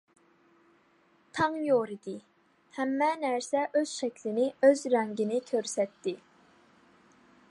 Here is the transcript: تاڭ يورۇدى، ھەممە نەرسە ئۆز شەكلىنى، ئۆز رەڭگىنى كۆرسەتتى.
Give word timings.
تاڭ 1.39 1.57
يورۇدى، 1.65 2.13
ھەممە 2.79 3.11
نەرسە 3.25 3.63
ئۆز 3.79 3.93
شەكلىنى، 3.99 4.49
ئۆز 4.69 4.83
رەڭگىنى 4.97 5.45
كۆرسەتتى. 5.51 6.15